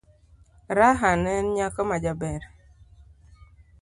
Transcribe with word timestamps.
Raha 0.77 1.11
ne 1.21 1.31
en 1.39 1.47
nyako 1.55 1.81
majaber. 1.89 2.41